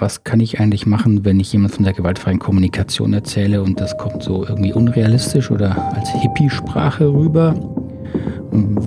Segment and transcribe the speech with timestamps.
[0.00, 3.96] was kann ich eigentlich machen, wenn ich jemand von der gewaltfreien Kommunikation erzähle und das
[3.98, 7.54] kommt so irgendwie unrealistisch oder als Hippie-Sprache rüber?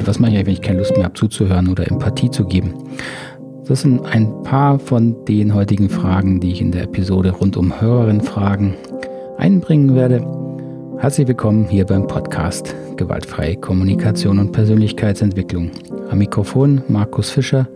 [0.06, 2.74] Was mache ich eigentlich, wenn ich keine Lust mehr habe zuzuhören oder Empathie zu geben?
[3.66, 7.80] Das sind ein paar von den heutigen Fragen, die ich in der Episode rund um
[7.80, 8.74] Hörerinnenfragen
[9.38, 10.26] einbringen werde.
[10.98, 15.72] Herzlich willkommen hier beim Podcast Gewaltfreie Kommunikation und Persönlichkeitsentwicklung.
[16.10, 17.68] Am Mikrofon Markus Fischer,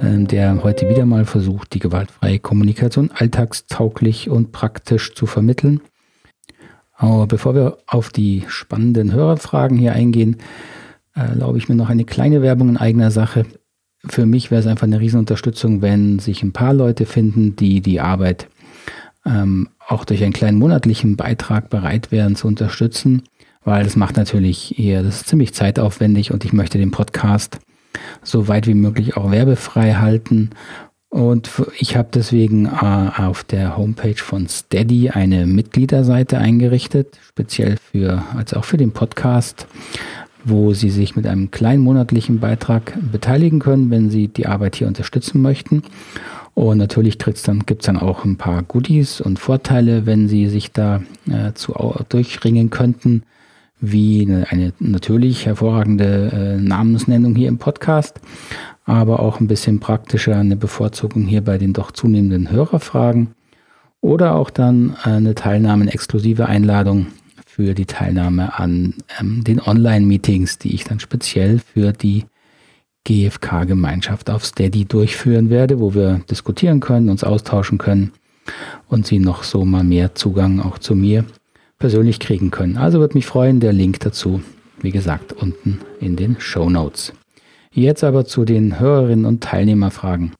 [0.00, 5.80] der heute wieder mal versucht, die gewaltfreie Kommunikation alltagstauglich und praktisch zu vermitteln.
[6.94, 10.36] Aber bevor wir auf die spannenden Hörerfragen hier eingehen,
[11.14, 13.46] erlaube ich mir noch eine kleine Werbung in eigener Sache.
[14.06, 18.00] Für mich wäre es einfach eine Riesenunterstützung, wenn sich ein paar Leute finden, die die
[18.00, 18.48] Arbeit
[19.24, 23.22] ähm, auch durch einen kleinen monatlichen Beitrag bereit wären zu unterstützen,
[23.64, 27.58] weil das macht natürlich eher, das ist ziemlich zeitaufwendig und ich möchte den Podcast
[28.22, 30.50] so weit wie möglich auch werbefrei halten.
[31.10, 38.22] Und ich habe deswegen äh, auf der Homepage von Steady eine Mitgliederseite eingerichtet, speziell für,
[38.36, 39.66] als auch für den Podcast,
[40.44, 44.86] wo Sie sich mit einem kleinen monatlichen Beitrag beteiligen können, wenn Sie die Arbeit hier
[44.86, 45.82] unterstützen möchten.
[46.54, 50.72] Und natürlich dann, gibt es dann auch ein paar Goodies und Vorteile, wenn Sie sich
[50.72, 51.72] da äh, zu,
[52.08, 53.22] durchringen könnten,
[53.80, 58.20] wie eine, natürlich hervorragende äh, Namensnennung hier im Podcast,
[58.84, 63.34] aber auch ein bisschen praktischer eine Bevorzugung hier bei den doch zunehmenden Hörerfragen
[64.00, 67.08] oder auch dann eine Teilnahme, eine exklusive Einladung
[67.46, 72.24] für die Teilnahme an ähm, den Online-Meetings, die ich dann speziell für die
[73.04, 78.12] GFK-Gemeinschaft auf Steady durchführen werde, wo wir diskutieren können, uns austauschen können
[78.88, 81.24] und Sie noch so mal mehr Zugang auch zu mir
[81.78, 82.76] persönlich kriegen können.
[82.76, 84.42] Also würde mich freuen, der Link dazu,
[84.80, 87.12] wie gesagt, unten in den Show Notes.
[87.72, 90.32] Jetzt aber zu den Hörerinnen und Teilnehmerfragen.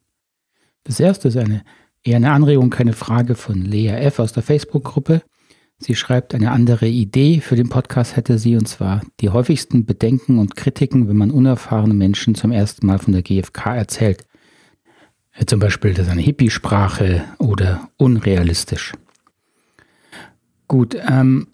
[0.84, 1.62] Das erste ist eine
[2.02, 4.18] eher eine Anregung, keine Frage von Lea F.
[4.18, 5.22] aus der Facebook-Gruppe.
[5.78, 10.38] Sie schreibt, eine andere Idee für den Podcast hätte sie, und zwar die häufigsten Bedenken
[10.38, 14.24] und Kritiken, wenn man unerfahrene Menschen zum ersten Mal von der GfK erzählt.
[15.46, 18.92] Zum Beispiel, das ist eine Hippie-Sprache oder unrealistisch.
[20.68, 21.48] Gut, ähm,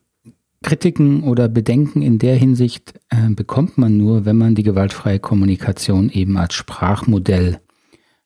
[0.64, 6.10] Kritiken oder Bedenken in der Hinsicht äh, bekommt man nur, wenn man die gewaltfreie Kommunikation
[6.10, 7.60] eben als Sprachmodell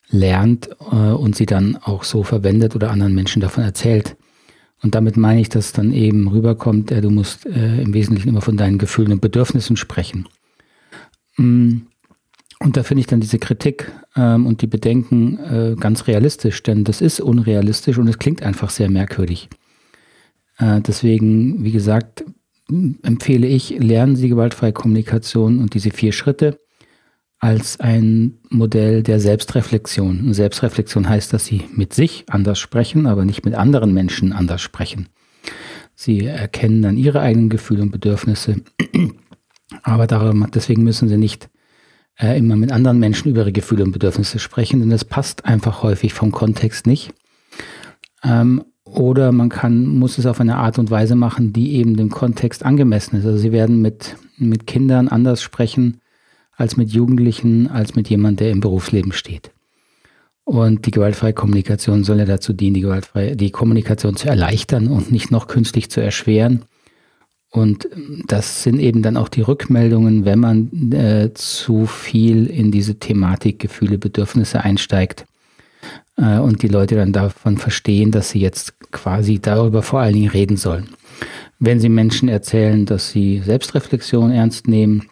[0.08, 4.16] lernt äh, und sie dann auch so verwendet oder anderen Menschen davon erzählt.
[4.80, 8.40] Und damit meine ich, dass dann eben rüberkommt, äh, du musst äh, im Wesentlichen immer
[8.40, 10.26] von deinen Gefühlen und Bedürfnissen sprechen.
[11.36, 11.78] Mm,
[12.60, 16.84] und da finde ich dann diese Kritik ähm, und die Bedenken äh, ganz realistisch, denn
[16.84, 19.48] das ist unrealistisch und es klingt einfach sehr merkwürdig.
[20.58, 22.24] Äh, deswegen, wie gesagt,
[23.02, 26.60] empfehle ich, lernen Sie gewaltfreie Kommunikation und diese vier Schritte
[27.38, 30.20] als ein Modell der Selbstreflexion.
[30.20, 34.60] Und Selbstreflexion heißt, dass Sie mit sich anders sprechen, aber nicht mit anderen Menschen anders
[34.60, 35.08] sprechen.
[35.94, 38.56] Sie erkennen dann Ihre eigenen Gefühle und Bedürfnisse,
[39.82, 41.48] aber darum, deswegen müssen Sie nicht
[42.18, 45.82] äh, immer mit anderen Menschen über ihre Gefühle und Bedürfnisse sprechen, denn das passt einfach
[45.82, 47.14] häufig vom Kontext nicht.
[48.24, 52.10] Ähm, oder man kann, muss es auf eine Art und Weise machen, die eben dem
[52.10, 53.26] Kontext angemessen ist.
[53.26, 56.00] Also sie werden mit, mit Kindern anders sprechen
[56.56, 59.52] als mit Jugendlichen, als mit jemand, der im Berufsleben steht.
[60.44, 65.12] Und die gewaltfreie Kommunikation soll ja dazu dienen, die, gewaltfreie, die Kommunikation zu erleichtern und
[65.12, 66.64] nicht noch künstlich zu erschweren.
[67.50, 67.88] Und
[68.26, 73.58] das sind eben dann auch die Rückmeldungen, wenn man äh, zu viel in diese Thematik
[73.58, 75.26] Gefühle, Bedürfnisse einsteigt
[76.18, 80.30] äh, und die Leute dann davon verstehen, dass sie jetzt quasi darüber vor allen Dingen
[80.30, 80.88] reden sollen.
[81.58, 85.08] Wenn sie Menschen erzählen, dass sie Selbstreflexion ernst nehmen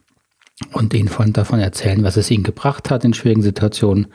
[0.72, 4.08] und ihnen von, davon erzählen, was es ihnen gebracht hat in schwierigen Situationen,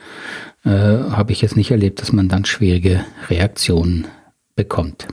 [0.64, 4.06] äh, habe ich jetzt nicht erlebt, dass man dann schwierige Reaktionen
[4.54, 5.06] bekommt.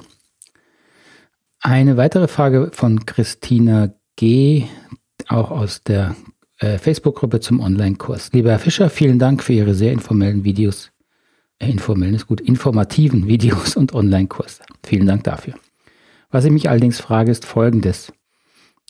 [1.62, 4.66] Eine weitere Frage von Christina G.,
[5.28, 6.16] auch aus der
[6.59, 8.31] äh, Facebook-Gruppe zum Online-Kurs.
[8.31, 10.91] Lieber Herr Fischer, vielen Dank für Ihre sehr informellen Videos
[11.68, 14.63] informellen ist gut, informativen Videos und Online-Kurse.
[14.83, 15.56] Vielen Dank dafür.
[16.31, 18.12] Was ich mich allerdings frage, ist folgendes.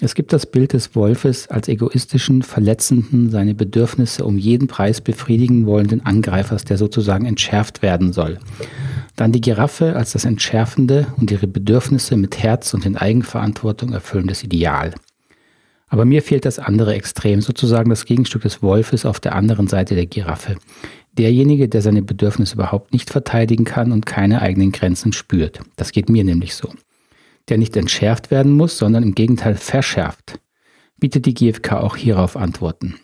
[0.02, 5.66] Es gibt das Bild des Wolfes als egoistischen, verletzenden, seine Bedürfnisse um jeden Preis befriedigen
[5.66, 8.40] wollenden Angreifers, der sozusagen entschärft werden soll.
[9.18, 14.44] Dann die Giraffe als das entschärfende und ihre Bedürfnisse mit Herz und in Eigenverantwortung erfüllendes
[14.44, 14.94] Ideal.
[15.90, 19.96] Aber mir fehlt das andere Extrem, sozusagen das Gegenstück des Wolfes auf der anderen Seite
[19.96, 20.56] der Giraffe.
[21.14, 25.60] Derjenige, der seine Bedürfnisse überhaupt nicht verteidigen kann und keine eigenen Grenzen spürt.
[25.76, 26.72] Das geht mir nämlich so.
[27.50, 30.40] Der nicht entschärft werden muss, sondern im Gegenteil verschärft.
[30.98, 32.96] Bietet die GfK auch hierauf Antworten.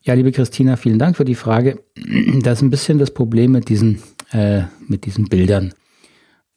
[0.00, 1.82] Ja, liebe Christina, vielen Dank für die Frage.
[2.42, 4.02] Das ist ein bisschen das Problem mit diesen
[4.32, 5.72] äh, mit diesen Bildern.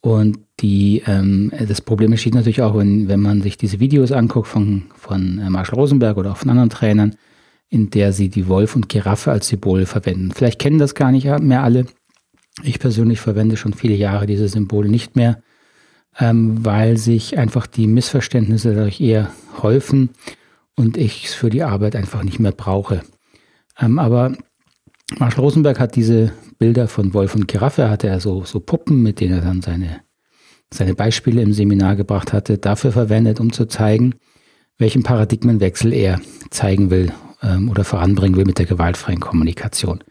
[0.02, 4.48] Und die, ähm, das Problem entsteht natürlich auch, wenn, wenn man sich diese Videos anguckt
[4.48, 7.16] von, von äh, Marshall Rosenberg oder auch von anderen Trainern,
[7.72, 10.32] in der sie die Wolf und Giraffe als Symbol verwenden.
[10.36, 11.86] Vielleicht kennen das gar nicht mehr alle.
[12.64, 15.42] Ich persönlich verwende schon viele Jahre diese Symbole nicht mehr,
[16.20, 19.32] ähm, weil sich einfach die Missverständnisse dadurch eher
[19.64, 20.10] häufen
[20.76, 23.04] und ich es für die Arbeit einfach nicht mehr brauche.
[23.80, 24.36] Ähm, aber
[25.18, 29.22] Marshall Rosenberg hat diese Bilder von Wolf und Giraffe, hatte er so, so Puppen, mit
[29.22, 30.02] denen er dann seine,
[30.74, 34.16] seine Beispiele im Seminar gebracht hatte, dafür verwendet, um zu zeigen,
[34.78, 36.20] welchen Paradigmenwechsel er
[36.50, 40.04] zeigen will ähm, oder voranbringen will mit der gewaltfreien Kommunikation.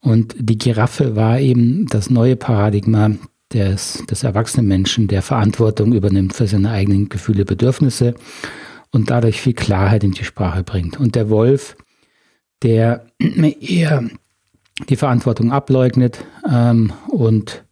[0.00, 3.10] Und die Giraffe war eben das neue Paradigma
[3.52, 8.14] des, des erwachsenen Menschen, der Verantwortung übernimmt für seine eigenen Gefühle, Bedürfnisse
[8.92, 10.98] und dadurch viel Klarheit in die Sprache bringt.
[10.98, 11.76] Und der Wolf,
[12.62, 13.06] der
[13.60, 14.04] eher
[14.88, 17.64] die Verantwortung ableugnet ähm, und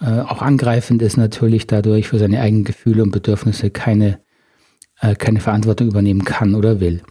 [0.00, 4.20] äh, auch angreifend ist natürlich dadurch für seine eigenen Gefühle und Bedürfnisse keine,
[5.00, 7.02] äh, keine Verantwortung übernehmen kann oder will.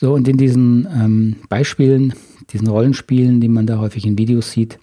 [0.00, 2.14] So, und in diesen ähm, Beispielen,
[2.48, 4.78] diesen Rollenspielen, die man da häufig in Videos sieht,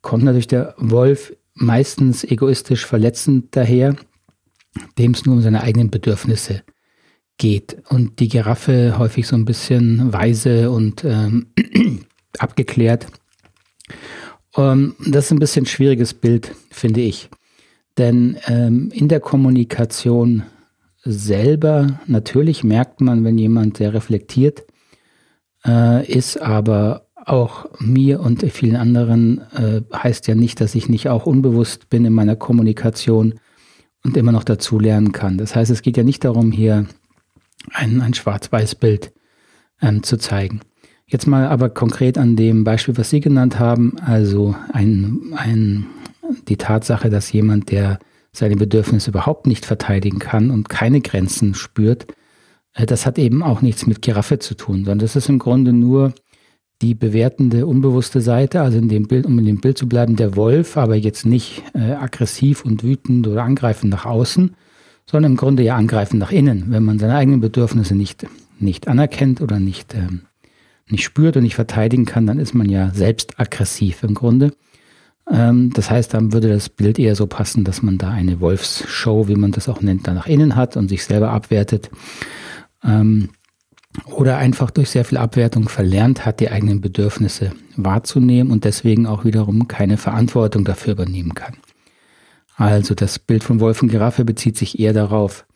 [0.00, 3.94] kommt natürlich der Wolf meistens egoistisch verletzend daher,
[4.98, 6.64] dem es nur um seine eigenen Bedürfnisse
[7.38, 7.84] geht.
[7.88, 11.46] Und die Giraffe häufig so ein bisschen weise und ähm,
[12.38, 13.06] abgeklärt.
[14.56, 17.30] Ähm, das ist ein bisschen ein schwieriges Bild, finde ich.
[17.96, 20.42] Denn ähm, in der Kommunikation
[21.04, 24.64] selber, natürlich merkt man, wenn jemand sehr reflektiert
[25.66, 31.08] äh, ist, aber auch mir und vielen anderen äh, heißt ja nicht, dass ich nicht
[31.08, 33.34] auch unbewusst bin in meiner Kommunikation
[34.04, 35.38] und immer noch dazu lernen kann.
[35.38, 36.86] Das heißt, es geht ja nicht darum, hier
[37.72, 39.12] ein, ein Schwarz-Weiß-Bild
[39.80, 40.60] ähm, zu zeigen.
[41.06, 45.86] Jetzt mal aber konkret an dem Beispiel, was Sie genannt haben, also ein, ein,
[46.48, 47.98] die Tatsache, dass jemand, der
[48.32, 52.06] seine Bedürfnisse überhaupt nicht verteidigen kann und keine Grenzen spürt,
[52.74, 55.72] äh, das hat eben auch nichts mit Giraffe zu tun, sondern das ist im Grunde
[55.72, 56.14] nur
[56.80, 60.34] die bewertende, unbewusste Seite, also in dem Bild, um in dem Bild zu bleiben, der
[60.34, 64.56] Wolf, aber jetzt nicht äh, aggressiv und wütend oder angreifend nach außen,
[65.06, 68.26] sondern im Grunde ja angreifend nach innen, wenn man seine eigenen Bedürfnisse nicht,
[68.58, 70.08] nicht anerkennt oder nicht, äh,
[70.88, 74.52] nicht spürt und nicht verteidigen kann, dann ist man ja selbst aggressiv im Grunde.
[75.32, 79.26] Ähm, das heißt, dann würde das Bild eher so passen, dass man da eine Wolfsshow,
[79.28, 81.90] wie man das auch nennt, da nach innen hat und sich selber abwertet.
[82.84, 83.30] Ähm,
[84.06, 89.24] oder einfach durch sehr viel Abwertung verlernt hat, die eigenen Bedürfnisse wahrzunehmen und deswegen auch
[89.24, 91.54] wiederum keine Verantwortung dafür übernehmen kann.
[92.56, 95.46] Also das Bild von Wolf und Giraffe bezieht sich eher darauf,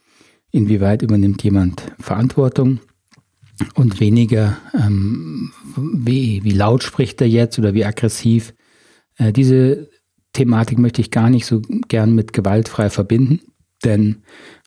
[0.51, 2.81] inwieweit übernimmt jemand Verantwortung
[3.75, 8.55] und weniger, ähm, wie, wie laut spricht er jetzt oder wie aggressiv.
[9.17, 9.89] Äh, diese
[10.33, 13.41] Thematik möchte ich gar nicht so gern mit gewaltfrei verbinden,
[13.85, 14.23] denn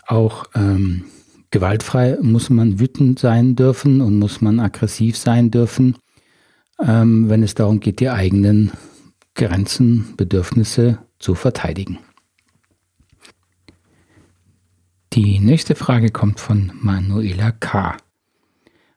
[0.07, 1.05] auch ähm,
[1.51, 5.95] gewaltfrei muss man wütend sein dürfen und muss man aggressiv sein dürfen,
[6.81, 8.71] ähm, wenn es darum geht, die eigenen
[9.35, 11.99] Grenzen, Bedürfnisse zu verteidigen.
[15.13, 17.97] Die nächste Frage kommt von Manuela K.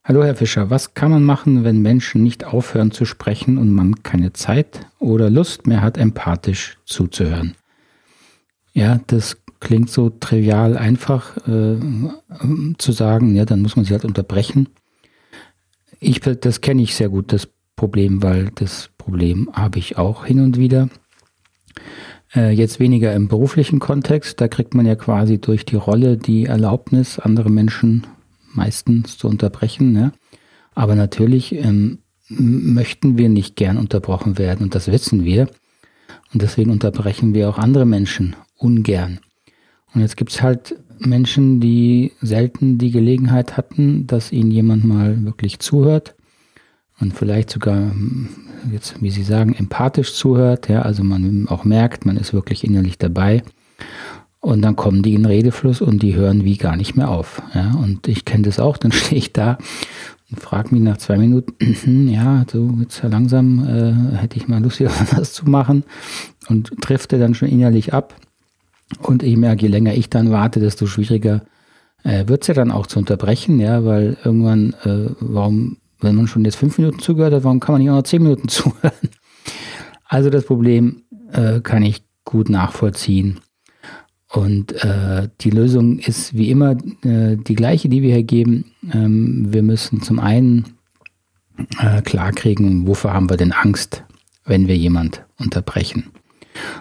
[0.05, 4.03] Hallo Herr Fischer, was kann man machen, wenn Menschen nicht aufhören zu sprechen und man
[4.03, 7.55] keine Zeit oder Lust mehr hat, empathisch zuzuhören?
[8.73, 11.77] Ja, das klingt so trivial einfach äh,
[12.79, 14.71] zu sagen, ja, dann muss man sich halt unterbrechen.
[16.01, 20.41] Ich, das kenne ich sehr gut, das Problem, weil das Problem habe ich auch hin
[20.41, 20.89] und wieder.
[22.35, 26.47] Äh, jetzt weniger im beruflichen Kontext, da kriegt man ja quasi durch die Rolle die
[26.47, 28.05] Erlaubnis, andere Menschen
[28.53, 29.95] meistens zu unterbrechen.
[29.95, 30.13] Ja.
[30.75, 35.49] Aber natürlich ähm, möchten wir nicht gern unterbrochen werden und das wissen wir.
[36.33, 39.21] Und deswegen unterbrechen wir auch andere Menschen ungern.
[39.95, 45.25] Und jetzt gibt es halt Menschen, die selten die Gelegenheit hatten, dass ihnen jemand mal
[45.25, 46.15] wirklich zuhört
[47.01, 47.93] und vielleicht sogar,
[48.71, 52.97] jetzt, wie Sie sagen, empathisch zuhört, ja, also man auch merkt, man ist wirklich innerlich
[52.97, 53.43] dabei.
[54.43, 57.41] Und dann kommen die in Redefluss und die hören wie gar nicht mehr auf.
[57.55, 59.57] Ja, und ich kenne das auch, dann stehe ich da
[60.31, 64.79] und frage mich nach zwei Minuten, ja, so jetzt langsam äh, hätte ich mal Lust,
[64.79, 65.85] hier was zu machen
[66.49, 68.17] und trifft dann schon innerlich ab.
[69.01, 71.43] Und ich merke, je länger ich dann warte, desto schwieriger
[72.03, 76.27] äh, wird es ja dann auch zu unterbrechen, ja, weil irgendwann, äh, warum, wenn man
[76.27, 78.91] schon jetzt fünf Minuten zugehört hat, warum kann man nicht auch noch zehn Minuten zuhören?
[80.05, 83.39] Also das Problem äh, kann ich gut nachvollziehen.
[84.33, 86.73] Und äh, die Lösung ist wie immer
[87.05, 88.73] äh, die gleiche, die wir hier geben.
[88.93, 90.75] Ähm, wir müssen zum einen
[91.79, 94.05] äh, klarkriegen, wovor haben wir denn Angst,
[94.47, 96.13] wenn wir jemand unterbrechen.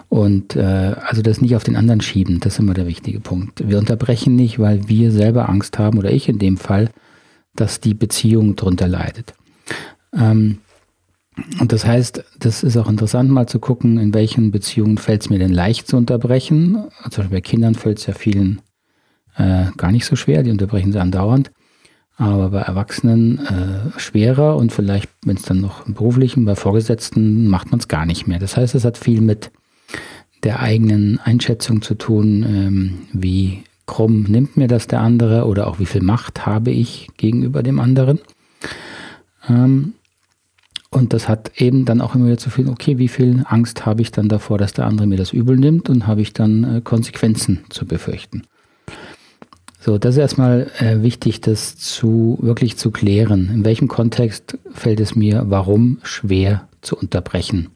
[0.08, 3.68] Und äh, also das nicht auf den anderen schieben, das ist immer der wichtige Punkt.
[3.68, 6.90] Wir unterbrechen nicht, weil wir selber Angst haben, oder ich in dem Fall,
[7.56, 9.34] dass die Beziehung darunter leidet.
[10.14, 10.60] Ähm,
[11.60, 15.30] und das heißt, das ist auch interessant mal zu gucken, in welchen Beziehungen fällt es
[15.30, 16.88] mir denn leicht zu unterbrechen.
[17.10, 18.62] Zum Beispiel bei Kindern fällt es ja vielen
[19.38, 21.52] äh, gar nicht so schwer, die unterbrechen sie andauernd.
[22.18, 27.48] Aber bei Erwachsenen äh, schwerer und vielleicht, wenn es dann noch im beruflichen, bei Vorgesetzten
[27.48, 28.38] macht man es gar nicht mehr.
[28.38, 29.52] Das heißt, es hat viel mit
[30.44, 35.80] der eigenen Einschätzung zu tun, ähm, wie krumm nimmt mir das der andere oder auch
[35.80, 38.20] wie viel Macht habe ich gegenüber dem anderen.
[39.50, 39.94] Ähm,
[40.94, 44.02] und das hat eben dann auch immer wieder zu viel, okay, wie viel Angst habe
[44.02, 46.82] ich dann davor, dass der andere mir das übel nimmt und habe ich dann äh,
[46.82, 48.44] Konsequenzen zu befürchten.
[49.80, 53.50] So, das ist erstmal äh, wichtig, das zu wirklich zu klären.
[53.52, 57.70] In welchem Kontext fällt es mir, warum schwer zu unterbrechen?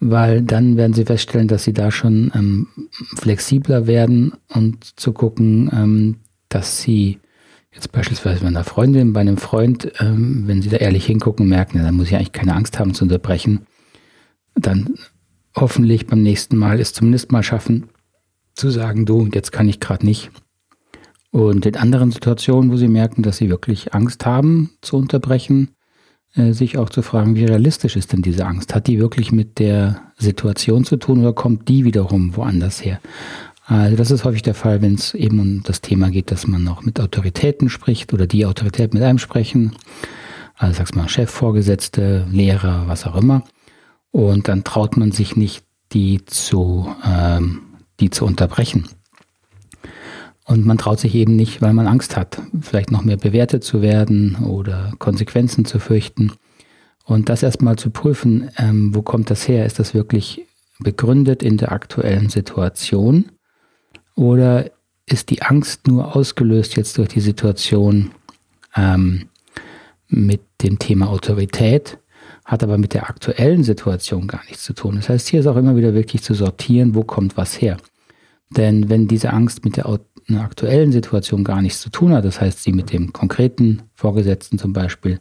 [0.00, 2.68] Weil dann werden Sie feststellen, dass Sie da schon ähm,
[3.14, 6.16] flexibler werden und zu gucken, ähm,
[6.48, 7.18] dass Sie
[7.76, 11.78] jetzt beispielsweise bei einer Freundin, bei einem Freund, ähm, wenn Sie da ehrlich hingucken, merken,
[11.78, 13.66] dann muss ich eigentlich keine Angst haben zu unterbrechen,
[14.56, 14.94] dann
[15.54, 17.90] hoffentlich beim nächsten Mal es zumindest mal schaffen,
[18.54, 20.32] zu sagen, du, jetzt kann ich gerade nicht
[21.36, 25.72] und in anderen Situationen, wo sie merken, dass sie wirklich Angst haben zu unterbrechen,
[26.34, 28.74] äh, sich auch zu fragen, wie realistisch ist denn diese Angst?
[28.74, 33.00] Hat die wirklich mit der Situation zu tun oder kommt die wiederum woanders her?
[33.66, 36.66] Also das ist häufig der Fall, wenn es eben um das Thema geht, dass man
[36.68, 39.72] auch mit Autoritäten spricht oder die Autorität mit einem sprechen.
[40.54, 43.42] Also sag's mal Chef, Vorgesetzte, Lehrer, was auch immer.
[44.12, 47.60] Und dann traut man sich nicht, die zu, ähm,
[47.98, 48.88] die zu unterbrechen.
[50.44, 53.82] Und man traut sich eben nicht, weil man Angst hat, vielleicht noch mehr bewertet zu
[53.82, 56.32] werden oder Konsequenzen zu fürchten.
[57.04, 59.66] Und das erstmal zu prüfen, ähm, wo kommt das her?
[59.66, 60.46] Ist das wirklich
[60.78, 63.26] begründet in der aktuellen Situation?
[64.16, 64.70] Oder
[65.06, 68.10] ist die Angst nur ausgelöst jetzt durch die Situation
[68.74, 69.28] ähm,
[70.08, 71.98] mit dem Thema Autorität,
[72.44, 74.96] hat aber mit der aktuellen Situation gar nichts zu tun.
[74.96, 77.76] Das heißt, hier ist auch immer wieder wirklich zu sortieren, wo kommt was her.
[78.50, 79.86] Denn wenn diese Angst mit der
[80.38, 84.72] aktuellen Situation gar nichts zu tun hat, das heißt, sie mit dem konkreten Vorgesetzten zum
[84.72, 85.20] Beispiel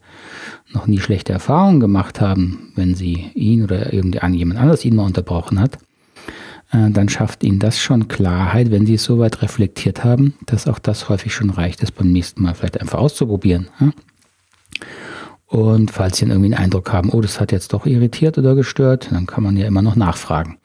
[0.72, 5.60] noch nie schlechte Erfahrungen gemacht haben, wenn sie ihn oder irgendjemand anders ihn mal unterbrochen
[5.60, 5.80] hat,
[6.72, 10.80] äh, dann schafft ihnen das schon Klarheit, wenn sie es soweit reflektiert haben, dass auch
[10.80, 13.68] das häufig schon reicht, es beim nächsten Mal vielleicht einfach auszuprobieren.
[15.46, 18.56] Und falls sie dann irgendwie einen Eindruck haben, oh, das hat jetzt doch irritiert oder
[18.56, 20.58] gestört, dann kann man ja immer noch nachfragen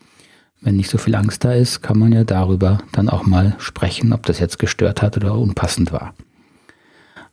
[0.61, 4.13] wenn nicht so viel Angst da ist, kann man ja darüber dann auch mal sprechen,
[4.13, 6.15] ob das jetzt gestört hat oder unpassend war.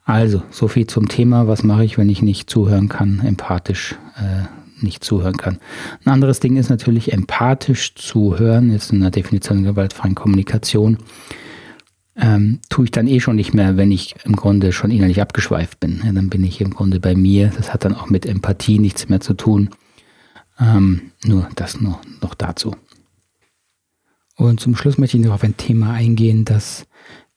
[0.06, 4.46] Also, so viel zum Thema, was mache ich, wenn ich nicht zuhören kann, empathisch äh,
[4.82, 5.60] nicht zuhören kann.
[6.06, 10.98] Ein anderes Ding ist natürlich empathisch zuhören, jetzt in der Definition gewaltfreien Kommunikation.
[12.16, 15.80] Ähm, tue ich dann eh schon nicht mehr, wenn ich im Grunde schon innerlich abgeschweift
[15.80, 16.02] bin.
[16.04, 17.52] Ja, dann bin ich im Grunde bei mir.
[17.56, 19.70] Das hat dann auch mit Empathie nichts mehr zu tun.
[20.60, 22.76] Ähm, nur das nur noch dazu.
[24.36, 26.88] Und zum Schluss möchte ich noch auf ein Thema eingehen, das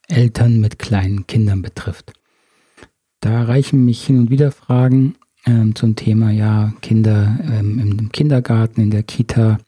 [0.09, 2.13] Eltern mit kleinen Kindern betrifft.
[3.21, 5.15] Da reichen mich hin und wieder Fragen
[5.47, 9.59] ähm, zum Thema, ja, Kinder ähm, im Kindergarten, in der Kita.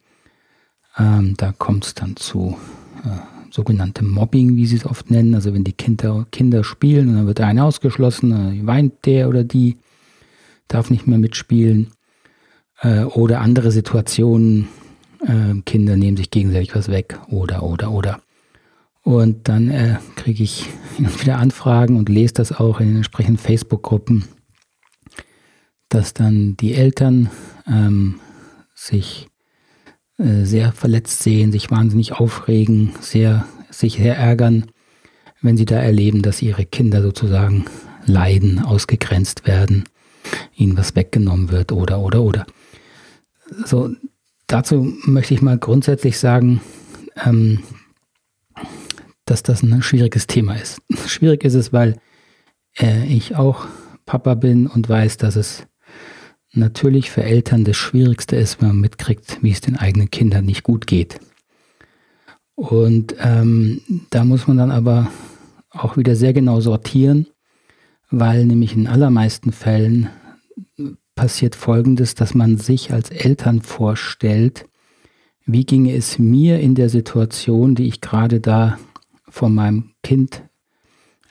[0.98, 2.56] Ähm, da kommt es dann zu
[3.04, 3.18] äh,
[3.50, 5.34] sogenanntem Mobbing, wie sie es oft nennen.
[5.34, 9.28] Also wenn die Kinder, Kinder spielen und dann wird der eine ausgeschlossen, dann weint der
[9.28, 9.76] oder die,
[10.68, 11.92] darf nicht mehr mitspielen.
[12.80, 14.68] Äh, oder andere Situationen,
[15.20, 18.20] äh, Kinder nehmen sich gegenseitig was weg oder, oder, oder.
[19.02, 20.66] Und dann äh, kriege ich
[20.98, 24.24] wieder Anfragen und lese das auch in den entsprechenden Facebook-Gruppen,
[25.94, 27.30] dass dann die Eltern
[27.66, 28.20] ähm,
[28.74, 29.28] sich
[30.18, 34.66] äh, sehr verletzt sehen, sich wahnsinnig aufregen, sehr, sich sehr ärgern,
[35.42, 37.66] wenn sie da erleben, dass ihre Kinder sozusagen
[38.06, 39.84] leiden, ausgegrenzt werden,
[40.54, 42.46] ihnen was weggenommen wird oder, oder, oder.
[43.66, 43.90] So,
[44.46, 46.62] dazu möchte ich mal grundsätzlich sagen,
[47.22, 47.62] ähm,
[49.26, 50.80] dass das ein schwieriges Thema ist.
[51.06, 51.98] Schwierig ist es, weil
[52.78, 53.66] äh, ich auch
[54.06, 55.66] Papa bin und weiß, dass es
[56.52, 60.62] natürlich für Eltern das Schwierigste ist, wenn man mitkriegt, wie es den eigenen Kindern nicht
[60.62, 61.18] gut geht.
[62.54, 63.80] Und ähm,
[64.10, 65.10] da muss man dann aber
[65.70, 67.26] auch wieder sehr genau sortieren,
[68.10, 70.10] weil nämlich in allermeisten Fällen
[71.14, 74.66] passiert Folgendes, dass man sich als Eltern vorstellt,
[75.44, 78.78] wie ginge es mir in der Situation, die ich gerade da
[79.28, 80.42] von meinem Kind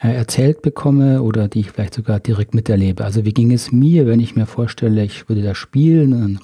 [0.10, 3.06] erzählt bekomme oder die ich vielleicht sogar direkt miterlebe.
[3.06, 6.40] Also wie ging es mir, wenn ich mir vorstelle, ich würde da spielen und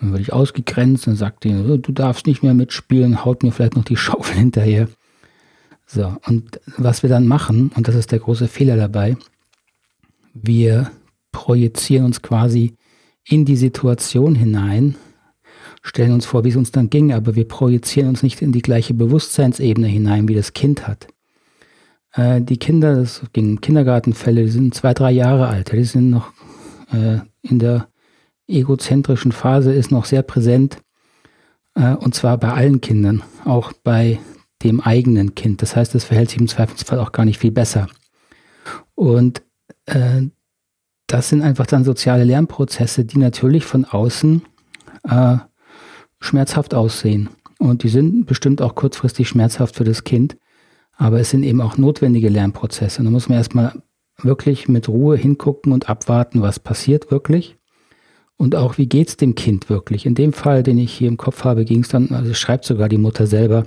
[0.00, 3.76] Dann würde ich ausgegrenzt und sagt ihnen, du darfst nicht mehr mitspielen, haut mir vielleicht
[3.76, 4.88] noch die Schaufel hinterher.
[5.86, 9.16] So, und was wir dann machen, und das ist der große Fehler dabei,
[10.32, 10.90] wir
[11.32, 12.76] projizieren uns quasi
[13.24, 14.94] in die Situation hinein,
[15.82, 18.62] stellen uns vor, wie es uns dann ging, aber wir projizieren uns nicht in die
[18.62, 21.08] gleiche Bewusstseinsebene hinein, wie das Kind hat.
[22.12, 26.32] Äh, die Kinder, das ging Kindergartenfälle, die sind zwei, drei Jahre alt, die sind noch
[26.92, 27.88] äh, in der
[28.48, 30.78] egozentrischen Phase, ist noch sehr präsent,
[31.74, 34.18] äh, und zwar bei allen Kindern, auch bei
[34.62, 35.62] dem eigenen Kind.
[35.62, 37.86] Das heißt, es verhält sich im Zweifelsfall auch gar nicht viel besser.
[38.94, 39.42] Und
[39.86, 40.22] äh,
[41.06, 44.42] das sind einfach dann soziale Lernprozesse, die natürlich von außen
[45.08, 45.36] äh,
[46.20, 47.30] schmerzhaft aussehen.
[47.58, 50.36] Und die sind bestimmt auch kurzfristig schmerzhaft für das Kind.
[51.00, 53.02] Aber es sind eben auch notwendige Lernprozesse.
[53.02, 53.72] Da muss man erstmal
[54.22, 57.56] wirklich mit Ruhe hingucken und abwarten, was passiert wirklich.
[58.36, 60.04] Und auch, wie geht es dem Kind wirklich?
[60.04, 62.90] In dem Fall, den ich hier im Kopf habe, ging es dann, also schreibt sogar
[62.90, 63.64] die Mutter selber,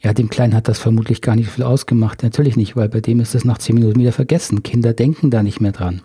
[0.00, 2.22] ja, dem Kleinen hat das vermutlich gar nicht viel ausgemacht.
[2.22, 4.62] Natürlich nicht, weil bei dem ist es nach zehn Minuten wieder vergessen.
[4.62, 6.00] Kinder denken da nicht mehr dran.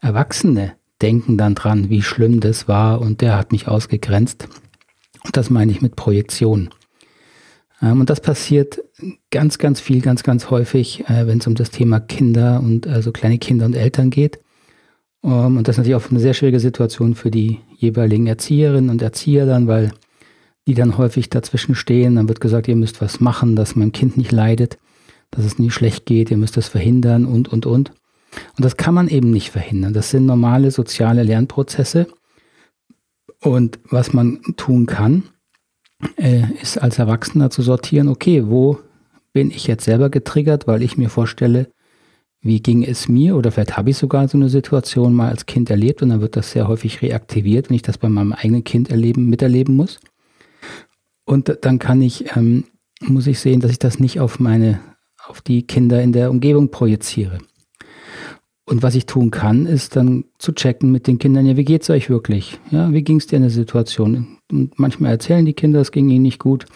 [0.00, 4.46] Erwachsene denken dann dran, wie schlimm das war und der hat mich ausgegrenzt.
[5.24, 6.68] Und das meine ich mit Projektion.
[7.82, 8.82] Ähm, und das passiert
[9.30, 13.12] ganz, ganz viel, ganz, ganz häufig, äh, wenn es um das Thema Kinder und also
[13.12, 14.40] kleine Kinder und Eltern geht.
[15.22, 19.02] Ähm, und das ist natürlich auch eine sehr schwierige Situation für die jeweiligen Erzieherinnen und
[19.02, 19.92] Erzieher dann, weil
[20.66, 22.16] die dann häufig dazwischen stehen.
[22.16, 24.78] Dann wird gesagt, ihr müsst was machen, dass mein Kind nicht leidet,
[25.30, 27.92] dass es nie schlecht geht, ihr müsst das verhindern und, und, und.
[28.56, 29.92] Und das kann man eben nicht verhindern.
[29.92, 32.06] Das sind normale soziale Lernprozesse.
[33.40, 35.24] Und was man tun kann,
[36.16, 38.78] äh, ist als Erwachsener zu sortieren, okay, wo
[39.32, 41.68] bin ich jetzt selber getriggert, weil ich mir vorstelle,
[42.40, 45.68] wie ging es mir oder vielleicht habe ich sogar so eine Situation mal als Kind
[45.68, 48.90] erlebt und dann wird das sehr häufig reaktiviert, wenn ich das bei meinem eigenen Kind
[48.90, 49.98] erleben, miterleben muss.
[51.24, 52.64] Und dann kann ich, ähm,
[53.00, 54.80] muss ich sehen, dass ich das nicht auf meine,
[55.26, 57.38] auf die Kinder in der Umgebung projiziere.
[58.68, 61.88] Und was ich tun kann, ist dann zu checken mit den Kindern, ja, wie geht's
[61.88, 62.58] euch wirklich?
[62.72, 64.38] Ja, wie ging's dir in der Situation?
[64.50, 66.66] Und manchmal erzählen die Kinder, es ging ihnen nicht gut.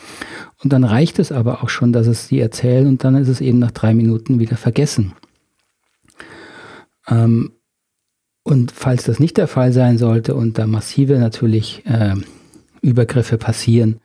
[0.62, 3.40] Und dann reicht es aber auch schon, dass es sie erzählen und dann ist es
[3.40, 5.14] eben nach drei Minuten wieder vergessen.
[7.08, 7.52] Ähm,
[8.44, 12.14] und falls das nicht der Fall sein sollte und da massive natürlich äh,
[12.82, 13.98] Übergriffe passieren,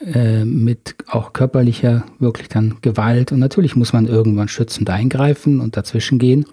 [0.00, 5.76] äh, mit auch körperlicher wirklich dann Gewalt und natürlich muss man irgendwann schützend eingreifen und
[5.76, 6.46] dazwischen gehen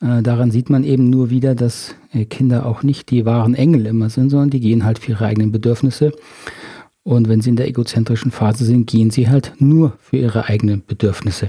[0.00, 3.86] äh, daran sieht man eben nur wieder, dass äh, Kinder auch nicht die wahren Engel
[3.86, 6.12] immer sind, sondern die gehen halt für ihre eigenen Bedürfnisse.
[7.02, 10.84] Und wenn sie in der egozentrischen Phase sind, gehen sie halt nur für ihre eigenen
[10.84, 11.48] Bedürfnisse.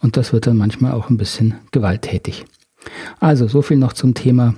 [0.00, 2.44] Und das wird dann manchmal auch ein bisschen gewalttätig.
[3.20, 4.54] Also so viel noch zum Thema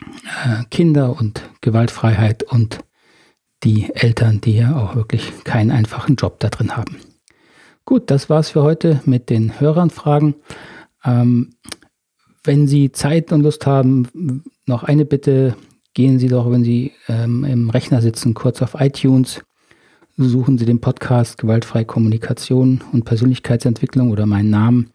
[0.00, 2.80] äh, Kinder und Gewaltfreiheit und
[3.64, 6.96] die Eltern, die ja auch wirklich keinen einfachen Job da drin haben.
[7.84, 10.34] Gut, das war's für heute mit den Hörernfragen.
[11.04, 11.54] Ähm,
[12.46, 15.54] wenn Sie Zeit und Lust haben, noch eine Bitte,
[15.94, 19.42] gehen Sie doch, wenn Sie ähm, im Rechner sitzen, kurz auf iTunes,
[20.16, 24.90] suchen Sie den Podcast Gewaltfreie Kommunikation und Persönlichkeitsentwicklung oder meinen Namen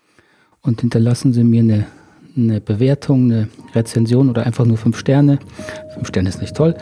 [0.61, 1.85] und hinterlassen Sie mir eine,
[2.35, 5.39] eine Bewertung, eine Rezension oder einfach nur fünf Sterne.
[5.93, 6.75] Fünf Sterne ist nicht toll,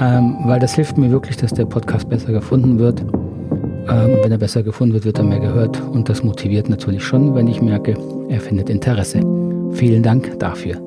[0.00, 3.00] ähm, weil das hilft mir wirklich, dass der Podcast besser gefunden wird.
[3.00, 5.80] Ähm, und wenn er besser gefunden wird, wird er mehr gehört.
[5.80, 7.96] Und das motiviert natürlich schon, wenn ich merke,
[8.28, 9.45] er findet Interesse.
[9.76, 10.80] Vielen Dank dafür.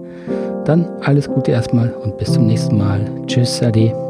[0.65, 3.01] Dann alles Gute erstmal und bis zum nächsten Mal.
[3.27, 4.08] Tschüss, Ade.